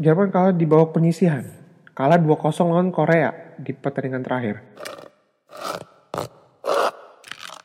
[0.00, 1.44] Jerman kalah di babak penyisihan.
[1.92, 4.56] Kalah 2-0 lawan Korea di pertandingan terakhir.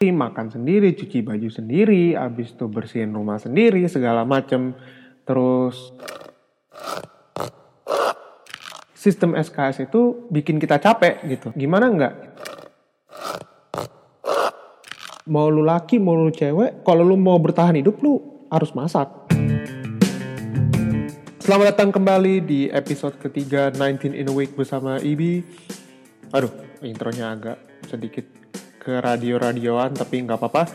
[0.05, 4.77] Makan sendiri, cuci baju sendiri, habis itu bersihin rumah sendiri, segala macem.
[5.25, 5.95] Terus
[8.93, 11.49] sistem SKS itu bikin kita capek gitu.
[11.57, 12.13] Gimana enggak?
[15.25, 19.24] Mau lu laki, mau lu cewek, kalau lu mau bertahan hidup lu harus masak.
[21.45, 25.45] Selamat datang kembali di episode ketiga 19 in a Week bersama Ibi.
[26.33, 26.49] Aduh,
[26.81, 28.25] intronya agak sedikit
[28.81, 30.65] ke radio-radioan tapi nggak apa-apa.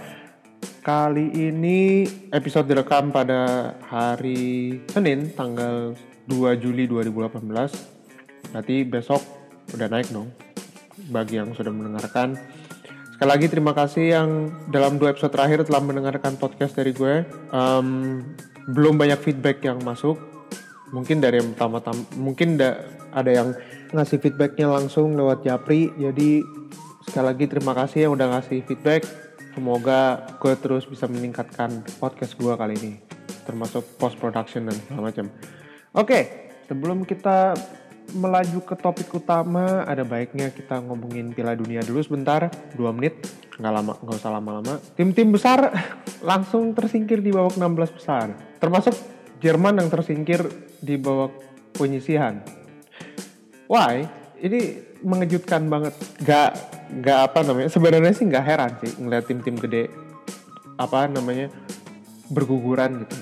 [0.86, 5.98] Kali ini episode direkam pada hari Senin tanggal
[6.30, 8.54] 2 Juli 2018.
[8.54, 9.26] Berarti besok
[9.74, 10.30] udah naik dong
[11.10, 12.38] bagi yang sudah mendengarkan.
[13.18, 14.30] Sekali lagi terima kasih yang
[14.70, 17.26] dalam dua episode terakhir telah mendengarkan podcast dari gue.
[17.50, 18.22] Um,
[18.70, 20.30] belum banyak feedback yang masuk.
[20.90, 22.82] Mungkin dari yang pertama-tama, mungkin da,
[23.14, 23.48] ada yang
[23.94, 25.90] ngasih feedbacknya langsung lewat Japri.
[25.98, 26.42] Jadi
[27.06, 29.06] sekali lagi terima kasih yang udah ngasih feedback.
[29.54, 32.92] Semoga gue terus bisa meningkatkan podcast gue kali ini,
[33.42, 35.26] termasuk post production dan segala macam.
[35.90, 37.58] Oke, sebelum kita
[38.14, 42.46] melaju ke topik utama, ada baiknya kita ngomongin Piala Dunia dulu sebentar,
[42.78, 43.26] 2 menit,
[43.58, 44.74] nggak lama, nggak usah lama-lama.
[44.94, 45.70] Tim-tim besar
[46.30, 48.94] langsung tersingkir di babak 16 besar, termasuk
[49.40, 50.44] Jerman yang tersingkir
[50.84, 51.32] di babak
[51.72, 52.44] penyisihan.
[53.66, 54.04] Why?
[54.40, 54.60] Ini
[55.00, 55.96] mengejutkan banget.
[56.20, 56.50] Gak,
[57.00, 57.72] gak apa namanya?
[57.72, 59.88] Sebenarnya sih nggak heran sih ngeliat tim-tim gede
[60.80, 61.52] apa namanya
[62.32, 63.16] berguguran gitu.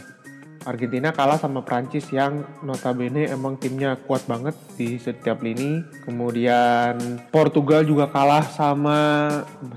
[0.69, 5.81] Argentina kalah sama Prancis yang notabene emang timnya kuat banget di setiap lini.
[6.05, 8.99] Kemudian Portugal juga kalah sama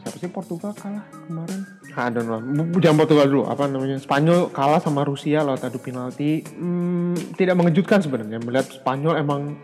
[0.04, 1.64] siapa sih Portugal kalah kemarin?
[1.92, 2.40] I don't know.
[2.80, 3.44] Jangan Portugal dulu.
[3.52, 4.00] Apa namanya?
[4.00, 6.44] Spanyol kalah sama Rusia lewat adu penalti.
[6.56, 9.60] Hmm, tidak mengejutkan sebenarnya melihat Spanyol emang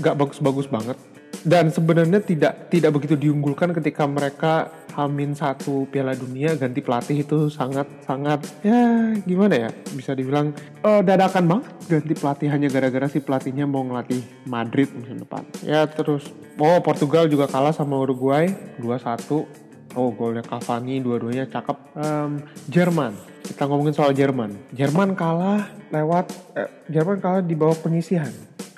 [0.00, 0.96] nggak bagus-bagus banget
[1.42, 7.50] dan sebenarnya tidak tidak begitu diunggulkan ketika mereka Hamin satu Piala Dunia ganti pelatih itu
[7.50, 10.54] sangat sangat ya gimana ya bisa dibilang
[10.86, 15.82] uh, dadakan banget ganti pelatih hanya gara-gara si pelatihnya mau ngelatih Madrid musim depan ya
[15.90, 23.12] terus oh Portugal juga kalah sama Uruguay 2-1 oh golnya Cavani dua-duanya cakep um, Jerman
[23.42, 28.32] kita ngomongin soal Jerman Jerman kalah lewat eh, Jerman kalah di bawah penyisihan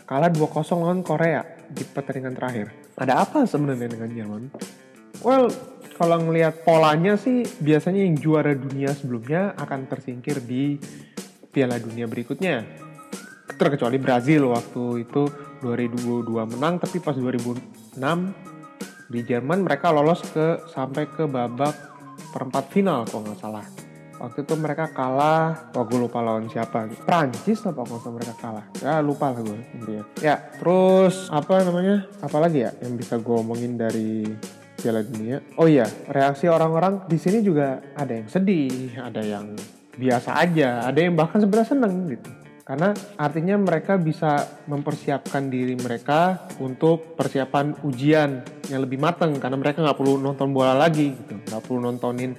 [0.04, 1.42] kalah 2-0 lawan Korea
[1.74, 2.66] di pertandingan terakhir.
[2.94, 4.42] Ada apa sebenarnya dengan Jerman?
[5.24, 5.48] Well,
[5.96, 10.76] kalau ngelihat polanya sih biasanya yang juara dunia sebelumnya akan tersingkir di
[11.50, 12.62] Piala Dunia berikutnya.
[13.54, 15.30] Terkecuali Brazil waktu itu
[15.62, 18.02] 2022 menang tapi pas 2006
[19.08, 21.74] di Jerman mereka lolos ke sampai ke babak
[22.32, 23.66] perempat final kalau nggak salah.
[24.14, 26.86] Waktu itu mereka kalah wah gue lupa lawan siapa.
[27.04, 28.64] Prancis apa kalau mereka kalah.
[28.80, 32.08] Ya lupa lah gue intinya ya terus apa namanya?
[32.22, 34.24] Apa lagi ya yang bisa gue omongin dari
[34.78, 35.42] Piala Dunia?
[35.58, 39.52] Oh iya reaksi orang-orang di sini juga ada yang sedih ada yang
[39.94, 46.48] biasa aja ada yang bahkan sebenarnya seneng gitu karena artinya mereka bisa mempersiapkan diri mereka
[46.64, 48.40] untuk persiapan ujian
[48.72, 51.36] yang lebih matang karena mereka nggak perlu nonton bola lagi gitu.
[51.44, 52.32] Nggak perlu nontonin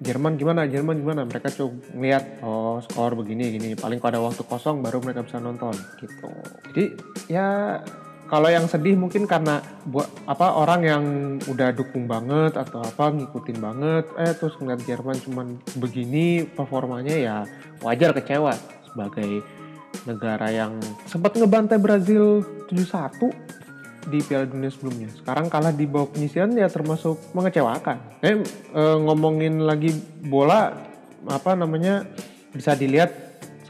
[0.00, 1.24] Jerman gimana Jerman gimana.
[1.24, 3.72] Mereka coba ngeliat oh skor begini gini.
[3.72, 6.28] Paling kalau ada waktu kosong baru mereka bisa nonton gitu.
[6.68, 6.84] Jadi
[7.32, 7.80] ya
[8.28, 11.04] kalau yang sedih mungkin karena buat apa orang yang
[11.48, 15.46] udah dukung banget atau apa ngikutin banget eh terus ngeliat Jerman cuman
[15.80, 17.36] begini performanya ya
[17.80, 18.54] wajar kecewa
[18.86, 19.59] sebagai
[20.08, 23.50] negara yang sempat ngebantai Brazil 7-1
[24.08, 25.08] di Piala Dunia sebelumnya.
[25.12, 28.00] Sekarang kalah di bawah penyisian ya termasuk mengecewakan.
[28.24, 28.40] Eh
[28.72, 29.92] e, ngomongin lagi
[30.24, 30.72] bola
[31.28, 32.08] apa namanya
[32.56, 33.12] bisa dilihat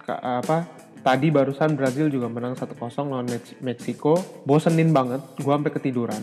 [0.06, 0.66] apa
[1.02, 2.78] tadi barusan Brazil juga menang 1-0
[3.10, 3.26] lawan
[3.58, 4.18] Meksiko.
[4.46, 6.22] Bosenin banget, gua sampai ketiduran.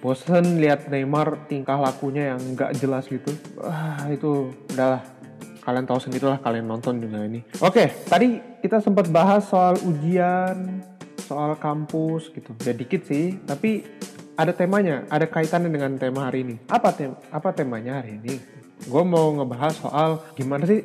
[0.00, 3.36] Bosen lihat Neymar tingkah lakunya yang nggak jelas gitu.
[3.60, 5.04] Wah, itu udahlah
[5.60, 7.44] kalian tahu sendirilah kalian nonton juga ini.
[7.60, 10.80] Oke, tadi kita sempat bahas soal ujian,
[11.20, 12.50] soal kampus gitu.
[12.64, 13.84] Ya dikit sih, tapi
[14.40, 16.56] ada temanya, ada kaitannya dengan tema hari ini.
[16.66, 18.40] Apa tem apa temanya hari ini?
[18.88, 20.80] Gue mau ngebahas soal gimana sih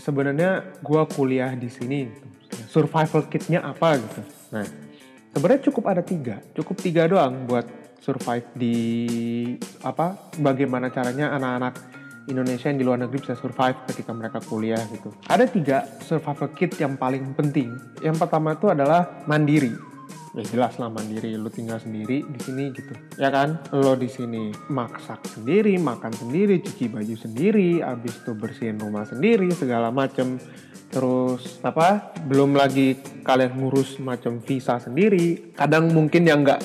[0.00, 2.08] sebenarnya gue kuliah di sini.
[2.08, 2.56] Gitu.
[2.72, 4.20] Survival kitnya apa gitu.
[4.56, 4.64] Nah,
[5.36, 7.68] sebenarnya cukup ada tiga, cukup tiga doang buat
[8.00, 8.76] survive di
[9.84, 10.32] apa?
[10.40, 11.95] Bagaimana caranya anak-anak
[12.26, 15.14] Indonesia yang di luar negeri bisa survive ketika mereka kuliah gitu.
[15.30, 17.70] Ada tiga survival kit yang paling penting.
[18.02, 19.70] Yang pertama itu adalah mandiri.
[20.36, 22.92] Ya jelas lah mandiri, lu tinggal sendiri di sini gitu.
[23.16, 23.56] Ya kan?
[23.72, 29.48] Lo di sini masak sendiri, makan sendiri, cuci baju sendiri, habis itu bersihin rumah sendiri,
[29.56, 30.36] segala macem.
[30.92, 32.12] Terus apa?
[32.28, 36.62] Belum lagi kalian ngurus macam visa sendiri kadang mungkin yang nggak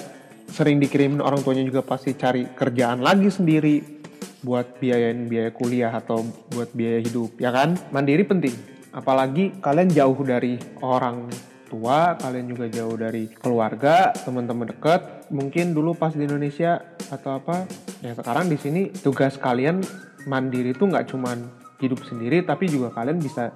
[0.51, 4.00] sering dikirimin orang tuanya juga pasti cari kerjaan lagi sendiri
[4.41, 7.77] buat biayain biaya kuliah atau buat biaya hidup ya kan?
[7.93, 8.53] Mandiri penting.
[8.91, 11.31] Apalagi kalian jauh dari orang
[11.71, 15.31] tua kalian juga jauh dari keluarga teman-teman dekat.
[15.31, 17.63] Mungkin dulu pas di Indonesia atau apa
[18.03, 19.79] ya sekarang di sini tugas kalian
[20.27, 21.47] mandiri tuh nggak cuman
[21.79, 23.49] hidup sendiri tapi juga kalian bisa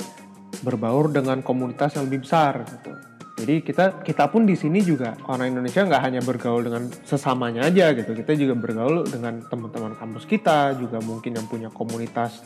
[0.64, 3.15] berbaur dengan komunitas yang lebih besar gitu.
[3.36, 7.92] Jadi kita kita pun di sini juga orang Indonesia nggak hanya bergaul dengan sesamanya aja
[7.92, 8.16] gitu.
[8.16, 12.40] Kita juga bergaul dengan teman-teman kampus kita, juga mungkin yang punya komunitas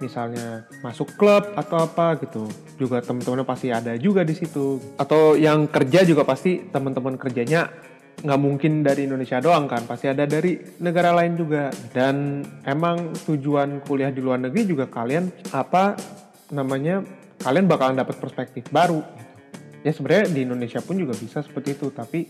[0.00, 2.48] misalnya masuk klub atau apa gitu.
[2.80, 4.80] Juga teman-temannya pasti ada juga di situ.
[4.96, 7.68] Atau yang kerja juga pasti teman-teman kerjanya
[8.20, 13.80] nggak mungkin dari Indonesia doang kan pasti ada dari negara lain juga dan emang tujuan
[13.80, 15.96] kuliah di luar negeri juga kalian apa
[16.52, 17.00] namanya
[17.40, 19.00] kalian bakalan dapat perspektif baru
[19.80, 22.28] ya sebenarnya di Indonesia pun juga bisa seperti itu tapi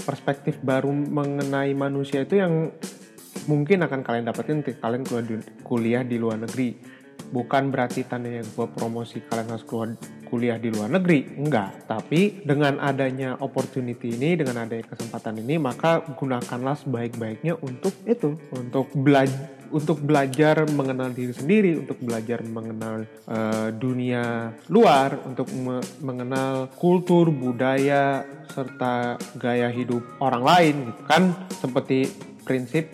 [0.00, 2.70] perspektif baru mengenai manusia itu yang
[3.46, 5.02] mungkin akan kalian dapetin kalian
[5.62, 6.99] kuliah di luar negeri
[7.30, 9.94] bukan berarti tandanya gue promosi kalian harus keluar
[10.30, 11.26] kuliah di luar negeri.
[11.38, 11.90] Enggak.
[11.90, 18.38] Tapi dengan adanya opportunity ini dengan adanya kesempatan ini maka gunakanlah sebaik-baiknya untuk itu.
[18.54, 25.78] Untuk belajar untuk belajar mengenal diri sendiri, untuk belajar mengenal uh, dunia luar, untuk me
[26.02, 31.22] mengenal kultur, budaya, serta gaya hidup orang lain gitu kan?
[31.54, 32.10] Seperti
[32.42, 32.90] prinsip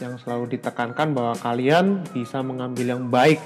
[0.00, 3.40] yang selalu ditekankan bahwa kalian bisa mengambil yang baik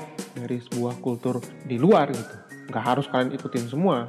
[0.45, 2.35] dari sebuah kultur di luar gitu.
[2.71, 4.09] Nggak harus kalian ikutin semua.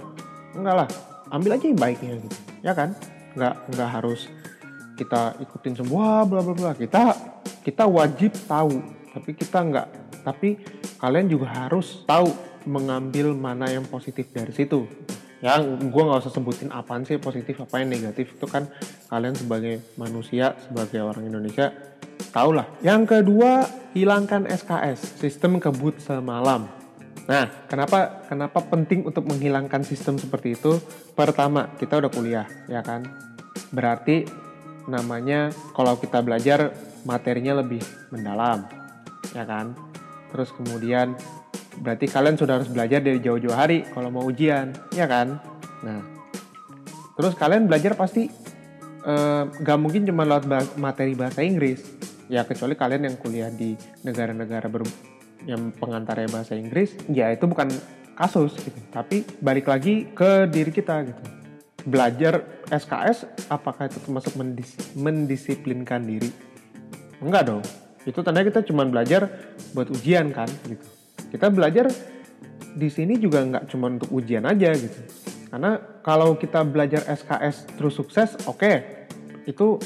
[0.55, 0.89] Enggak lah
[1.31, 2.93] ambil aja yang baiknya gitu ya kan?
[3.33, 4.29] Nggak nggak harus
[4.95, 6.71] kita ikutin semua bla bla bla.
[6.77, 7.15] Kita
[7.65, 8.81] kita wajib tahu
[9.11, 9.87] tapi kita nggak.
[10.21, 10.49] Tapi
[11.01, 12.29] kalian juga harus tahu
[12.69, 14.85] mengambil mana yang positif dari situ.
[15.41, 18.37] Yang gue nggak usah sebutin apaan sih positif apa yang negatif.
[18.37, 18.69] Itu kan
[19.09, 21.73] kalian sebagai manusia sebagai orang Indonesia
[22.31, 26.67] tau lah yang kedua hilangkan SKS sistem kebut semalam.
[27.27, 30.79] Nah kenapa kenapa penting untuk menghilangkan sistem seperti itu?
[31.13, 33.03] Pertama kita udah kuliah ya kan?
[33.75, 34.25] Berarti
[34.87, 36.71] namanya kalau kita belajar
[37.03, 37.83] materinya lebih
[38.15, 38.65] mendalam
[39.35, 39.75] ya kan?
[40.31, 41.19] Terus kemudian
[41.83, 45.35] berarti kalian sudah harus belajar dari jauh-jauh hari kalau mau ujian ya kan?
[45.83, 45.99] Nah
[47.19, 48.31] terus kalian belajar pasti
[49.03, 51.83] uh, gak mungkin cuma lewat materi bahasa Inggris
[52.31, 53.75] ya kecuali kalian yang kuliah di
[54.07, 54.71] negara-negara
[55.43, 57.67] yang pengantarnya bahasa Inggris ya itu bukan
[58.15, 58.79] kasus gitu.
[58.87, 61.21] Tapi balik lagi ke diri kita gitu.
[61.83, 66.31] Belajar SKS apakah itu termasuk mendis mendisiplinkan diri?
[67.19, 67.63] Enggak dong.
[68.07, 69.27] Itu tanda kita cuma belajar
[69.75, 70.87] buat ujian kan gitu.
[71.35, 71.91] Kita belajar
[72.71, 74.99] di sini juga nggak cuma untuk ujian aja gitu.
[75.51, 75.75] Karena
[76.05, 78.61] kalau kita belajar SKS terus sukses oke.
[78.61, 78.75] Okay,
[79.49, 79.81] itu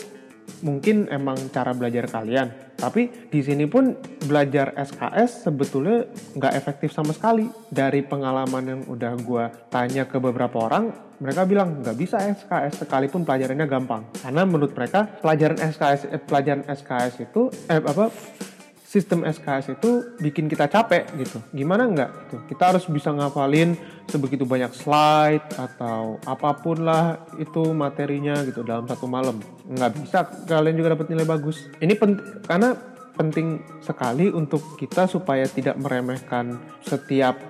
[0.61, 2.75] mungkin emang cara belajar kalian.
[2.75, 3.95] Tapi di sini pun
[4.27, 6.05] belajar SKS sebetulnya
[6.35, 7.47] nggak efektif sama sekali.
[7.71, 13.23] Dari pengalaman yang udah gue tanya ke beberapa orang mereka bilang nggak bisa SKS sekalipun
[13.23, 14.03] pelajarannya gampang.
[14.19, 18.11] Karena menurut mereka pelajaran SKS eh, pelajaran SKS itu eh apa
[18.85, 21.41] sistem SKS itu bikin kita capek gitu.
[21.49, 22.11] Gimana nggak?
[22.29, 22.37] Gitu.
[22.53, 23.73] Kita harus bisa ngafalin
[24.05, 29.41] sebegitu banyak slide atau apa pun lah itu materinya gitu dalam satu malam.
[29.65, 31.65] Nggak bisa kalian juga dapat nilai bagus.
[31.81, 32.77] Ini penting karena
[33.17, 37.41] penting sekali untuk kita supaya tidak meremehkan setiap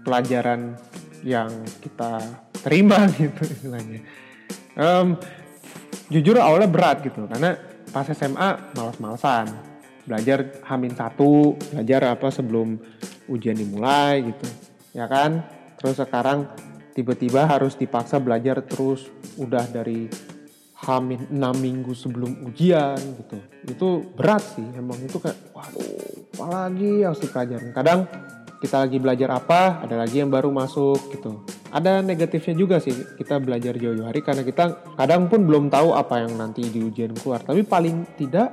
[0.00, 0.80] pelajaran
[1.20, 1.52] yang
[1.84, 2.24] kita
[2.64, 4.00] terima gitu istilahnya.
[4.80, 5.20] Um,
[6.08, 7.60] jujur awalnya berat gitu karena
[7.92, 9.69] pas SMA malas-malasan
[10.10, 12.74] belajar hamin satu belajar apa sebelum
[13.30, 14.46] ujian dimulai gitu
[14.90, 15.46] ya kan?
[15.78, 16.50] Terus sekarang
[16.92, 19.06] tiba-tiba harus dipaksa belajar terus
[19.38, 20.10] udah dari
[20.82, 23.38] hamin 6 minggu sebelum ujian gitu.
[23.70, 23.88] Itu
[24.18, 27.70] berat sih emang itu kayak waduh apalagi harus dipelajarin?
[27.70, 28.10] Kadang
[28.60, 31.46] kita lagi belajar apa ada lagi yang baru masuk gitu.
[31.70, 36.26] Ada negatifnya juga sih kita belajar jauh-jauh hari karena kita kadang pun belum tahu apa
[36.26, 37.40] yang nanti di ujian keluar.
[37.40, 38.52] Tapi paling tidak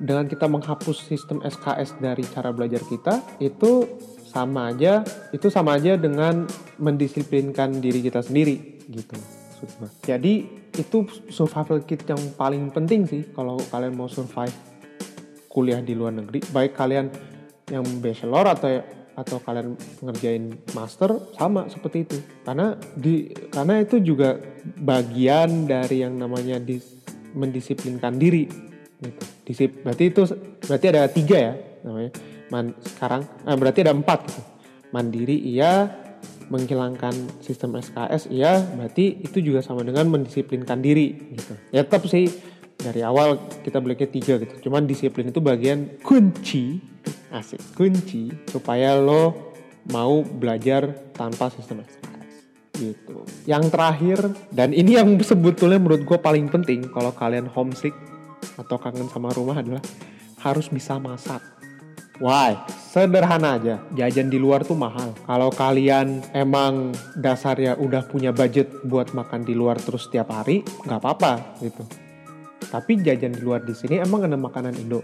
[0.00, 3.84] dengan kita menghapus sistem SKS dari cara belajar kita itu
[4.24, 6.48] sama aja itu sama aja dengan
[6.80, 9.14] mendisiplinkan diri kita sendiri gitu
[10.00, 14.54] jadi itu survival kit yang paling penting sih kalau kalian mau survive
[15.50, 16.40] kuliah di luar negeri.
[16.54, 17.10] Baik kalian
[17.68, 18.70] yang bachelor atau
[19.18, 22.16] atau kalian ngerjain master sama seperti itu.
[22.46, 24.38] Karena di karena itu juga
[24.80, 27.02] bagian dari yang namanya dis,
[27.34, 28.69] mendisiplinkan diri
[29.00, 29.22] gitu.
[29.48, 29.70] Disip.
[29.82, 30.22] Berarti itu
[30.64, 31.52] berarti ada tiga ya
[31.84, 32.12] namanya.
[32.50, 34.42] Man, sekarang eh, berarti ada empat gitu.
[34.92, 35.72] Mandiri iya.
[36.50, 41.54] Menghilangkan sistem SKS ya berarti itu juga sama dengan mendisiplinkan diri gitu.
[41.70, 42.26] Ya tetap sih
[42.74, 44.66] dari awal kita belajar tiga gitu.
[44.66, 46.82] Cuman disiplin itu bagian kunci
[47.30, 49.54] asik kunci supaya lo
[49.88, 52.34] mau belajar tanpa sistem SKS
[52.76, 53.22] gitu.
[53.46, 54.18] Yang terakhir
[54.50, 57.94] dan ini yang sebetulnya menurut gue paling penting kalau kalian homesick
[58.58, 59.82] atau kangen sama rumah adalah
[60.40, 61.40] harus bisa masak
[62.20, 62.52] Why?
[62.68, 65.16] Sederhana aja, jajan di luar tuh mahal.
[65.24, 71.00] Kalau kalian emang dasarnya udah punya budget buat makan di luar terus setiap hari, nggak
[71.00, 71.80] apa-apa gitu.
[72.68, 75.00] Tapi jajan di luar di sini emang ada makanan Indo.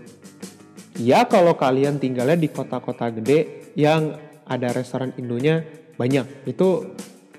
[1.00, 4.12] Ya kalau kalian tinggalnya di kota-kota gede yang
[4.44, 5.64] ada restoran Indonya
[5.96, 6.92] banyak, itu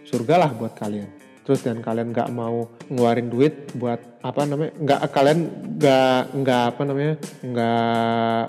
[0.10, 1.17] surga lah buat kalian
[1.48, 5.40] terus dan kalian nggak mau ngeluarin duit buat apa namanya nggak kalian
[5.80, 8.44] nggak nggak apa namanya nggak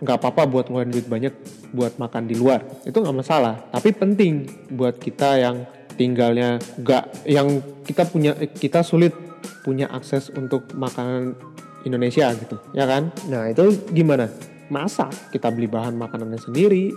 [0.00, 1.34] nggak apa-apa buat ngeluarin duit banyak
[1.76, 2.64] buat makan di luar.
[2.88, 3.68] Itu nggak masalah.
[3.68, 5.68] Tapi penting buat kita yang
[6.00, 9.12] tinggalnya nggak yang kita punya kita sulit
[9.60, 11.36] punya akses untuk makanan
[11.84, 13.12] Indonesia gitu ya kan?
[13.28, 14.32] Nah itu gimana?
[14.72, 16.88] Masak kita beli bahan makanannya sendiri?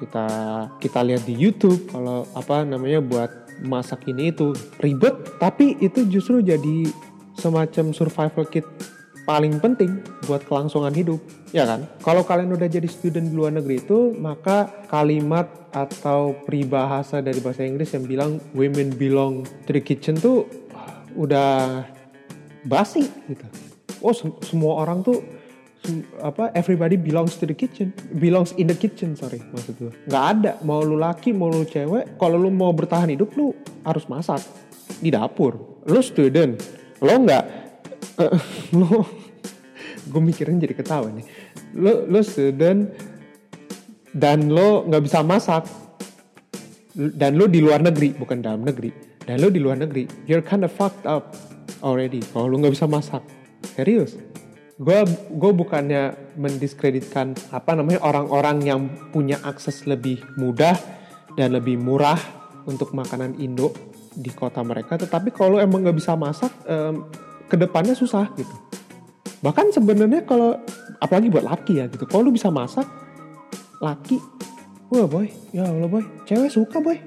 [0.00, 0.26] Kita
[0.80, 4.50] kita lihat di YouTube kalau apa namanya buat masak ini itu
[4.82, 6.90] ribet tapi itu justru jadi
[7.38, 8.66] semacam survival kit
[9.24, 11.20] paling penting buat kelangsungan hidup
[11.50, 11.88] ya kan?
[12.04, 17.64] Kalau kalian udah jadi student di luar negeri itu maka kalimat atau peribahasa dari bahasa
[17.64, 20.46] Inggris yang bilang women belong to the kitchen tuh
[21.16, 21.82] udah
[22.68, 23.46] basi gitu.
[24.04, 24.12] Oh
[24.44, 25.24] semua orang tuh
[26.24, 27.92] apa everybody belongs to the kitchen.
[28.16, 30.52] Belongs in the kitchen sorry maksud gue nggak ada.
[30.64, 33.52] Mau lu laki mau lu cewek kalau lu mau bertahan hidup lu
[33.84, 34.40] harus masak
[35.00, 35.84] di dapur.
[35.84, 36.56] Lu student.
[37.04, 37.44] Lo nggak?
[38.16, 38.38] Uh,
[38.72, 39.04] lu
[40.08, 41.26] gue mikirin jadi ketawa nih.
[41.76, 42.88] Lo lo student
[44.16, 45.68] dan lo nggak bisa masak.
[46.94, 48.88] Dan lo di luar negeri bukan dalam negeri.
[49.20, 50.06] Dan lo di luar negeri.
[50.24, 51.36] You're kind of fucked up
[51.84, 53.20] already kalau lo nggak bisa masak.
[53.74, 54.33] Serius
[54.74, 55.00] gue
[55.30, 58.80] gue bukannya mendiskreditkan apa namanya orang-orang yang
[59.14, 60.74] punya akses lebih mudah
[61.38, 62.18] dan lebih murah
[62.66, 63.70] untuk makanan Indo
[64.18, 67.06] di kota mereka tetapi kalau emang nggak bisa masak um,
[67.46, 68.54] ke depannya susah gitu.
[69.44, 70.58] Bahkan sebenarnya kalau
[70.98, 72.08] apalagi buat laki ya gitu.
[72.08, 72.88] Kalau lu bisa masak
[73.78, 74.18] laki
[74.90, 76.02] wah boy ya Allah boy.
[76.26, 76.98] Cewek suka boy.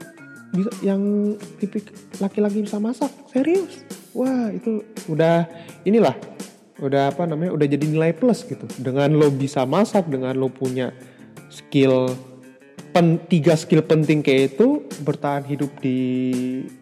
[0.56, 1.92] Bisa yang tipik
[2.24, 3.84] laki-laki bisa masak serius.
[4.16, 5.44] Wah itu udah
[5.84, 6.16] inilah
[6.78, 8.66] udah apa namanya udah jadi nilai plus gitu.
[8.78, 10.94] Dengan lo bisa masak dengan lo punya
[11.50, 12.14] skill
[12.94, 15.98] pen, tiga skill penting kayak itu bertahan hidup di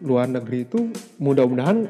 [0.04, 1.88] luar negeri itu mudah-mudahan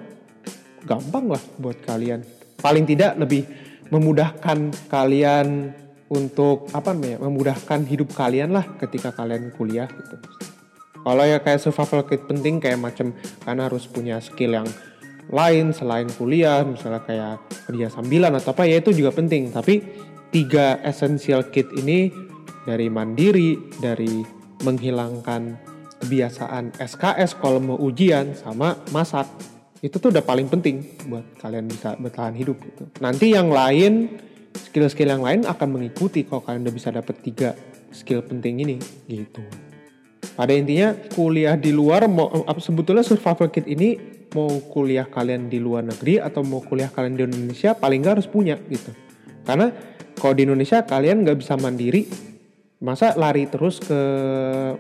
[0.87, 2.23] gampang lah buat kalian.
[2.63, 3.47] Paling tidak lebih
[3.91, 5.75] memudahkan kalian
[6.07, 10.17] untuk apa namanya memudahkan hidup kalian lah ketika kalian kuliah gitu.
[11.07, 13.15] Kalau ya kayak survival kit penting kayak macam
[13.47, 14.67] karena harus punya skill yang
[15.27, 19.51] lain selain kuliah misalnya kayak kerja sambilan atau apa ya itu juga penting.
[19.51, 19.83] Tapi
[20.31, 22.11] tiga essential kit ini
[22.67, 24.23] dari mandiri dari
[24.63, 25.57] menghilangkan
[26.03, 29.27] kebiasaan SKS kalau mau ujian sama masak
[29.85, 32.85] itu tuh udah paling penting buat kalian bisa bertahan hidup gitu.
[32.99, 34.19] Nanti yang lain
[34.57, 37.53] skill-skill yang lain akan mengikuti kalau kalian udah bisa dapet tiga
[37.93, 39.45] skill penting ini gitu.
[40.37, 42.29] Pada intinya kuliah di luar mau
[42.61, 47.25] sebetulnya survival kit ini mau kuliah kalian di luar negeri atau mau kuliah kalian di
[47.25, 48.93] Indonesia paling nggak harus punya gitu.
[49.49, 49.73] Karena
[50.21, 52.05] kalau di Indonesia kalian nggak bisa mandiri
[52.85, 53.97] masa lari terus ke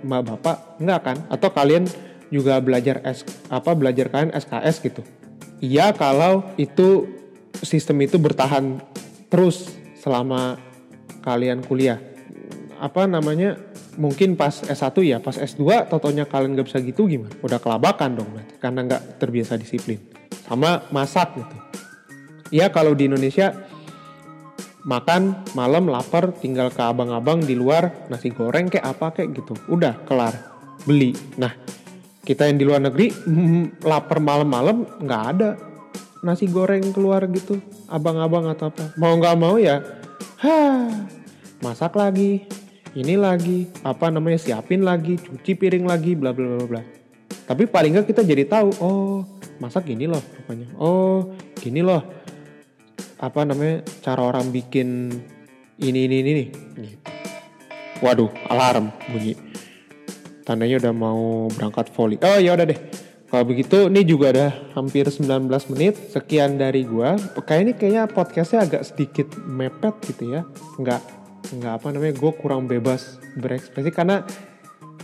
[0.05, 0.57] mbak bapak?
[0.77, 1.17] Nggak kan?
[1.33, 1.89] Atau kalian
[2.29, 5.03] juga belajar S, apa belajar kalian SKS gitu.
[5.65, 7.09] Iya kalau itu
[7.65, 8.85] sistem itu bertahan
[9.33, 10.61] terus selama
[11.25, 11.97] kalian kuliah.
[12.77, 13.57] Apa namanya
[13.97, 17.33] mungkin pas S1 ya pas S2 totonya kalian gak bisa gitu gimana?
[17.43, 20.01] Udah kelabakan dong berarti karena nggak terbiasa disiplin.
[20.47, 21.57] Sama masak gitu.
[22.55, 23.53] Ya kalau di Indonesia
[24.87, 29.59] makan malam lapar tinggal ke abang-abang di luar nasi goreng kayak apa kayak gitu.
[29.67, 30.35] Udah kelar.
[30.87, 31.11] Beli.
[31.41, 31.51] Nah
[32.23, 35.51] kita yang di luar negeri mm, lapar malam-malam nggak ada
[36.23, 37.59] nasi goreng keluar gitu.
[37.91, 38.95] Abang-abang atau apa.
[38.95, 39.83] Mau nggak mau ya
[40.45, 40.87] ha
[41.65, 42.45] masak lagi
[42.97, 46.83] ini lagi apa namanya siapin lagi cuci piring lagi bla bla bla bla.
[47.47, 49.23] Tapi paling nggak kita jadi tahu oh
[49.61, 52.03] masak gini loh pokoknya oh gini loh
[53.17, 55.13] apa namanya cara orang bikin
[55.77, 56.49] ini ini ini nih.
[58.01, 59.37] Waduh alarm bunyi.
[60.49, 62.81] Tandanya udah mau berangkat volley oh ya udah deh.
[63.27, 65.99] Kalau begitu ini juga ada hampir 19 menit.
[66.15, 67.19] Sekian dari gua.
[67.45, 70.47] Kayak ini kayaknya podcastnya agak sedikit mepet gitu ya.
[70.79, 74.27] Nggak nggak apa namanya gue kurang bebas berekspresi karena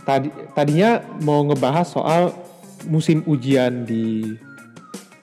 [0.03, 2.35] tadi tadinya mau ngebahas soal
[2.87, 4.35] musim ujian di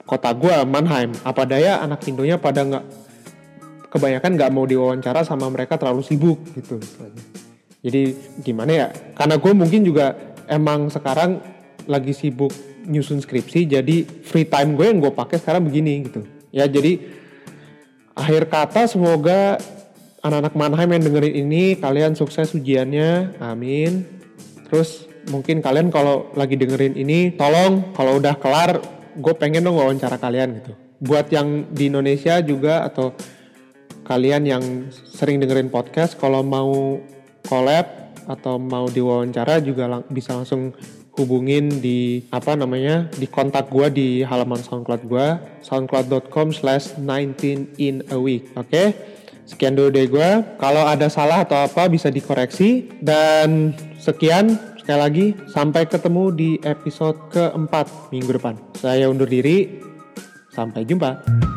[0.05, 1.13] kota gua Mannheim.
[1.23, 2.85] Apa daya anak Indonya pada nggak
[3.93, 6.81] kebanyakan nggak mau diwawancara sama mereka terlalu sibuk gitu.
[7.81, 8.13] Jadi
[8.43, 8.87] gimana ya?
[9.17, 10.13] Karena gue mungkin juga
[10.45, 11.41] emang sekarang
[11.89, 12.53] lagi sibuk
[12.85, 16.21] nyusun skripsi, jadi free time gue yang gue pakai sekarang begini gitu.
[16.53, 17.01] Ya jadi
[18.13, 19.57] akhir kata semoga
[20.21, 24.05] anak-anak Mannheim yang dengerin ini kalian sukses ujiannya, amin.
[24.69, 28.81] Terus mungkin kalian kalau lagi dengerin ini tolong kalau udah kelar
[29.17, 30.71] gue pengen dong wawancara kalian gitu.
[31.01, 33.17] Buat yang di Indonesia juga atau
[34.05, 34.63] kalian yang
[34.93, 37.01] sering dengerin podcast kalau mau
[37.45, 40.71] collab atau mau diwawancara juga lang bisa langsung
[41.17, 45.27] hubungin di apa namanya di kontak gue di halaman SoundCloud gue
[45.65, 48.95] soundcloud.com slash 19 in a week oke okay?
[49.51, 52.87] Sekian dulu deh gue kalau ada salah atau apa bisa dikoreksi.
[53.03, 55.25] Dan sekian sekali lagi.
[55.51, 58.55] Sampai ketemu di episode keempat minggu depan.
[58.79, 59.83] Saya undur diri.
[60.51, 61.50] Sampai jumpa